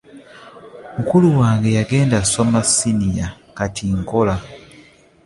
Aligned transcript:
Mukulu 0.95 1.27
wange 1.39 1.69
yandeka 1.77 2.17
nsoma 2.25 2.59
siniya 2.75 3.27
kati 3.57 3.85
nkola. 3.99 4.35